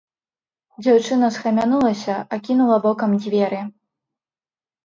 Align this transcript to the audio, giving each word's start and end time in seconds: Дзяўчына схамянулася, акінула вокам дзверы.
Дзяўчына 0.85 1.27
схамянулася, 1.35 2.15
акінула 2.39 2.81
вокам 2.87 3.11
дзверы. 3.23 3.61